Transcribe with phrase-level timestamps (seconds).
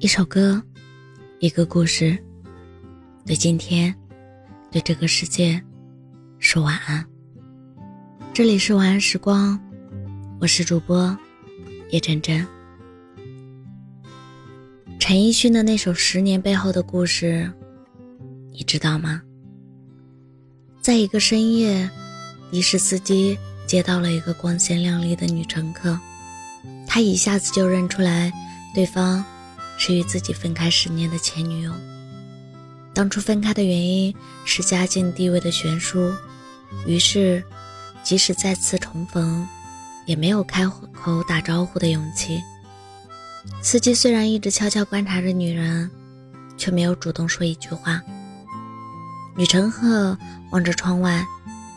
[0.00, 0.62] 一首歌，
[1.40, 2.16] 一个故事，
[3.26, 3.92] 对今天，
[4.70, 5.60] 对这个世界，
[6.38, 7.04] 说晚安。
[8.32, 9.58] 这里是晚安时光，
[10.40, 11.18] 我是主播
[11.90, 12.46] 叶真真。
[15.00, 17.52] 陈奕迅的那首《十年》背后的故事，
[18.52, 19.20] 你知道吗？
[20.80, 21.90] 在一个深夜，
[22.52, 23.36] 的士司机
[23.66, 25.98] 接到了一个光鲜亮丽的女乘客，
[26.86, 28.32] 他一下子就认出来，
[28.72, 29.24] 对方。
[29.78, 31.72] 是与自己分开十年的前女友。
[32.92, 34.12] 当初分开的原因
[34.44, 36.12] 是家境地位的悬殊，
[36.84, 37.42] 于是，
[38.02, 39.46] 即使再次重逢，
[40.04, 42.42] 也没有开口打招呼的勇气。
[43.62, 45.88] 司机虽然一直悄悄观察着女人，
[46.56, 48.02] 却没有主动说一句话。
[49.36, 50.18] 女乘客
[50.50, 51.24] 望着窗外，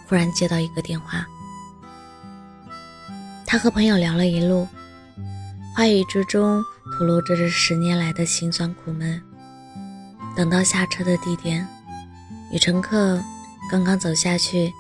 [0.08, 1.26] 忽然接到一个电话。
[3.46, 4.68] 她和朋友聊了一路，
[5.76, 6.64] 话语之中。
[7.02, 9.20] 吐露着这十年来的辛酸苦闷。
[10.36, 11.68] 等到下车的地点，
[12.52, 13.20] 女乘客
[13.72, 14.72] 刚刚走下去，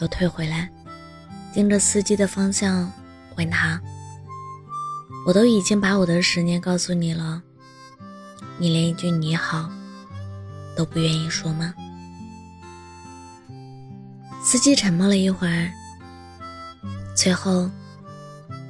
[0.00, 0.70] 又退回来，
[1.52, 2.88] 盯着司机的方向，
[3.36, 3.80] 问他
[5.26, 7.42] ：“我都已经把我的十年告诉你了，
[8.56, 9.68] 你连一句你好
[10.76, 11.74] 都不愿意说吗？”
[14.44, 15.72] 司机沉默了一会儿，
[17.16, 17.68] 最后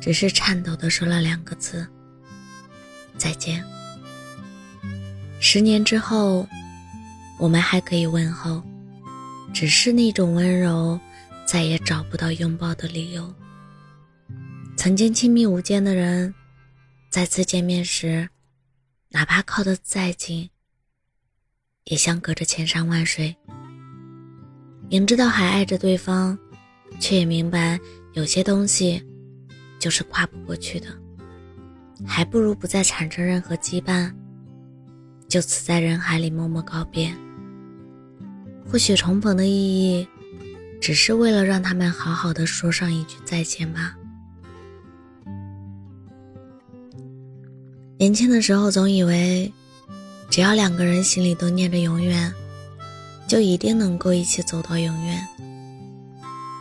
[0.00, 1.86] 只是颤抖地说了两个字。
[3.16, 3.64] 再见。
[5.40, 6.46] 十年之后，
[7.38, 8.62] 我们还可以问候，
[9.52, 10.98] 只是那种温柔，
[11.46, 13.32] 再也找不到拥抱的理由。
[14.76, 16.34] 曾经亲密无间的人，
[17.10, 18.28] 再次见面时，
[19.10, 20.48] 哪怕靠得再近，
[21.84, 23.34] 也像隔着千山万水。
[24.90, 26.38] 明知道还爱着对方，
[27.00, 27.78] 却也明白
[28.14, 29.02] 有些东西，
[29.78, 30.86] 就是跨不过去的。
[32.06, 34.12] 还不如不再产生任何羁绊，
[35.28, 37.12] 就此在人海里默默告别。
[38.70, 40.08] 或许重逢的意义，
[40.80, 43.94] 只是为了让他们好好的说上一句再见吧。
[47.98, 49.52] 年轻的时候总以为，
[50.28, 52.32] 只要两个人心里都念着永远，
[53.26, 55.26] 就一定能够一起走到永远。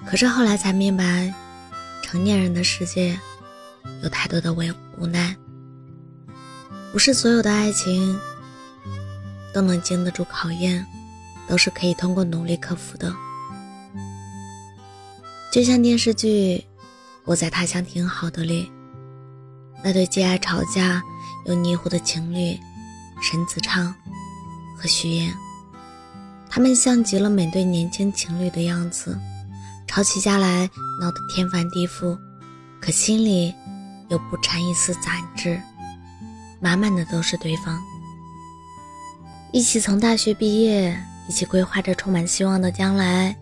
[0.05, 1.33] 可是后来才明白，
[2.01, 3.19] 成年人的世界。
[4.03, 4.61] 有太多的无
[4.99, 5.33] 无奈，
[6.91, 8.19] 不是所有的爱情
[9.53, 10.85] 都能经得住考验，
[11.47, 13.13] 都是可以通过努力克服的。
[15.53, 16.57] 就像电视剧
[17.23, 18.69] 《我在他乡挺好的》里，
[19.81, 21.01] 那对既爱吵架
[21.45, 22.59] 又腻乎的情侣
[23.21, 23.95] 沈子畅
[24.77, 25.33] 和徐燕，
[26.49, 29.17] 他们像极了每对年轻情侣的样子，
[29.87, 32.17] 吵起架来闹得天翻地覆，
[32.81, 33.53] 可心里。
[34.13, 35.59] 又不掺一丝杂质，
[36.61, 37.81] 满满的都是对方。
[39.51, 40.95] 一起从大学毕业，
[41.27, 43.35] 一起规划着充满希望的将来，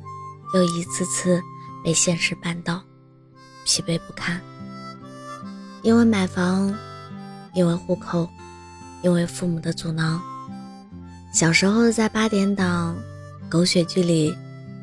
[0.54, 1.42] 又一次次
[1.84, 2.82] 被现实绊倒，
[3.66, 4.40] 疲惫不堪。
[5.82, 6.74] 因为买房，
[7.54, 8.30] 因为户口，
[9.02, 10.22] 因为父母的阻挠。
[11.34, 12.96] 小时候在八点档
[13.50, 14.34] 狗血剧里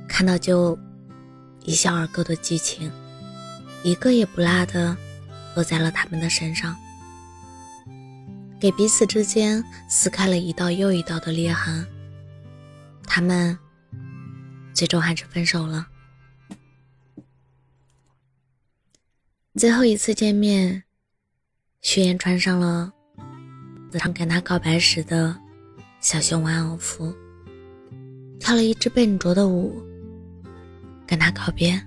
[0.06, 0.78] 看到就
[1.64, 2.92] 一笑而过的剧情，
[3.82, 4.94] 一个也不落的。
[5.54, 6.76] 落在了他们的身上，
[8.60, 11.86] 给彼此之间撕开了一道又一道的裂痕。
[13.04, 13.58] 他们
[14.72, 15.88] 最终还是分手了。
[19.56, 20.84] 最后一次见面，
[21.80, 22.92] 徐岩穿上了
[23.90, 25.36] 子畅跟他告白时的
[26.00, 27.12] 小熊玩偶服，
[28.38, 29.82] 跳了一支笨拙的舞，
[31.06, 31.80] 跟他告别。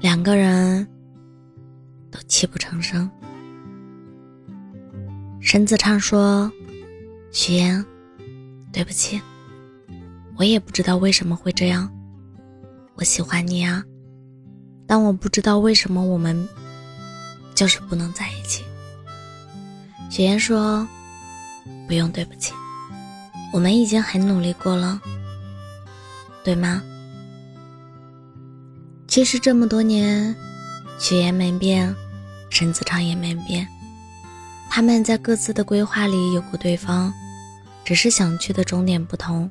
[0.00, 0.86] 两个人。
[2.10, 3.10] 都泣不成声。
[5.40, 6.50] 沈子畅说
[7.32, 7.84] ：“徐嫣，
[8.72, 9.20] 对不起，
[10.36, 11.90] 我也不知道为什么会这样。
[12.94, 13.82] 我喜欢你啊，
[14.86, 16.46] 但我不知道为什么我们
[17.54, 18.64] 就是不能在一起。”
[20.10, 20.86] 徐嫣说
[21.88, 22.52] ：“不用对不起，
[23.52, 25.00] 我们已经很努力过了，
[26.44, 26.82] 对吗？
[29.06, 30.36] 其实这么多年。”
[31.02, 31.96] 许言没变，
[32.50, 33.66] 沈子畅也没变，
[34.68, 37.10] 他们在各自的规划里有过对方，
[37.86, 39.50] 只是想去的终点不同，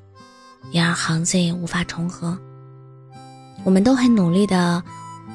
[0.69, 2.38] 因而航线也无法重合。
[3.63, 4.81] 我们都很努力的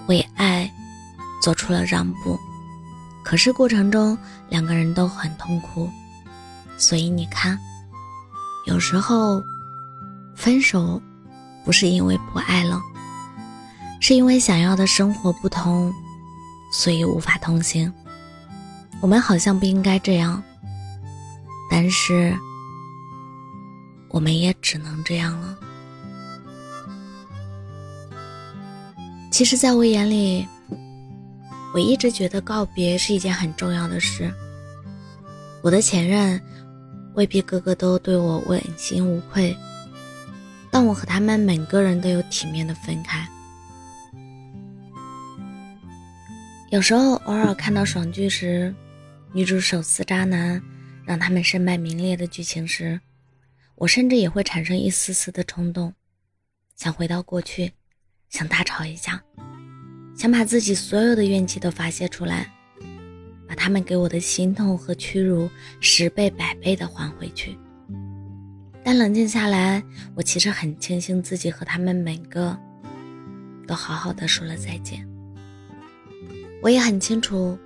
[0.06, 0.72] 为爱
[1.42, 2.38] 做出了让步，
[3.24, 4.16] 可是过程中
[4.48, 5.90] 两个人都很痛苦，
[6.78, 7.58] 所以你看，
[8.66, 9.42] 有时候
[10.36, 11.02] 分手
[11.64, 12.80] 不是因为不爱了，
[14.00, 15.92] 是因为想要的生活不同。
[16.74, 17.90] 所以无法同行。
[19.00, 20.42] 我们好像不应该这样。
[21.70, 22.36] 但是
[24.08, 25.56] 我们也只能这样了。
[29.30, 30.46] 其实，在我眼里，
[31.72, 34.32] 我一直觉得告别是一件很重要的事。
[35.62, 36.40] 我的前任
[37.14, 39.56] 未必个个都对我问心无愧，
[40.70, 43.26] 但我和他们每个人都有体面的分开。
[46.74, 48.74] 有时候，偶尔看到爽剧时，
[49.32, 50.60] 女主手撕渣男，
[51.04, 53.00] 让他们身败名裂的剧情时，
[53.76, 55.94] 我甚至也会产生一丝丝的冲动，
[56.74, 57.70] 想回到过去。
[58.28, 59.22] 想大吵一架，
[60.16, 62.52] 想把自己所有的怨气都发泄出来，
[63.46, 65.48] 把他们给我的心痛和屈辱
[65.78, 67.56] 十倍百倍的还回去。
[68.82, 69.80] 但冷静下来，
[70.16, 72.58] 我其实很庆幸自己和他们每个
[73.64, 75.08] 都好好的说了再见。
[76.64, 77.58] 我也很清楚，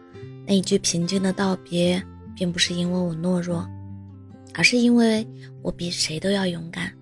[0.45, 2.03] 那一句平静的道别，
[2.35, 3.65] 并不是因为我懦弱，
[4.55, 5.25] 而是因为
[5.63, 6.93] 我比谁都要勇敢。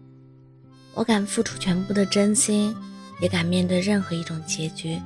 [0.93, 2.76] 我敢付出全部的真心。
[3.19, 5.00] 也敢面对任何一种结局，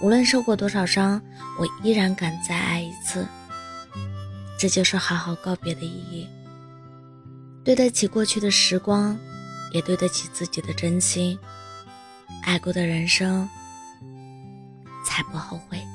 [0.00, 1.20] 无论受过多少伤，
[1.58, 3.26] 我依然敢再爱一次。
[4.58, 6.26] 这就是好好告别的意义，
[7.62, 9.14] 对得起过去的时光，
[9.72, 11.38] 也对得起自己的真心。
[12.44, 13.46] 爱过的人生，
[15.12, 15.91] 才不后悔。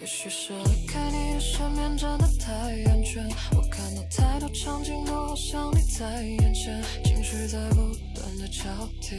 [0.00, 2.52] 也许是离开你的身边真的太
[2.90, 8.64] 安全，我看到太多场景都好像你在眼前，情绪在不断的交
[9.00, 9.16] 替，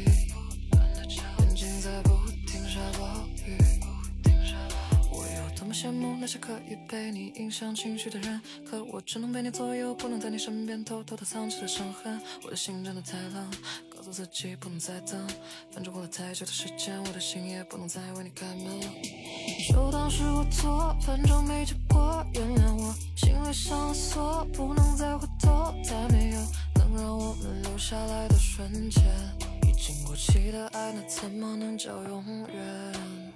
[1.40, 2.10] 眼睛在不
[2.48, 3.58] 停下暴雨。
[5.12, 12.20] 我有多么羡慕那些可以被你影响情绪的人，可我只能被你左右，不能在你身边偷偷的藏起了伤痕。
[12.44, 13.52] 我的心真的太冷。
[14.00, 15.28] 告诉自己不能再等，
[15.74, 18.80] 反正过了太久的时间，我的心也不能再为你开门。
[19.74, 26.40] 就当是我错，反正没结果，原谅我，心里上了锁，不能再回头，再没有
[26.76, 29.04] 能让我们留下来的瞬间。
[29.68, 32.24] 已经过期的爱，那怎么能叫永
[32.54, 33.29] 远？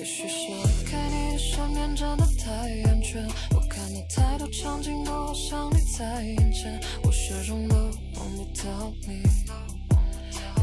[0.00, 2.50] 也许是离开你身边真的太
[2.88, 7.76] 安全，我看到太多场景都好像你在眼前，我始终都
[8.16, 9.20] 忘不到你，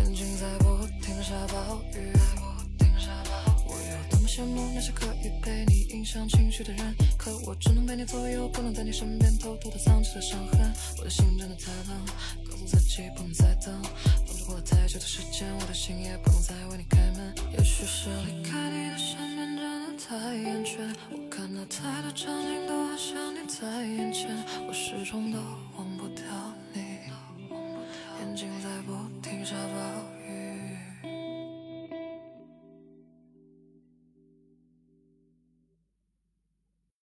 [0.01, 2.11] 眼睛在不停下暴雨。
[3.67, 10.73] 我有多么羡慕那些可以被你影响情绪的人，可我只能被你左右，不能在你身边偷偷的藏起了伤痕。
[10.97, 12.05] 我的心真的太冷，
[12.49, 13.79] 告诉自己不能再等，
[14.25, 17.35] 反正过了太久的时间，我的心也不能再为你开门。
[17.57, 19.87] 也许是离开你的身边真的。
[20.07, 20.77] 太厌倦，
[21.11, 24.29] 我看到太多场景都好像你在眼前，
[24.67, 25.39] 我始终都
[25.75, 25.86] 忘。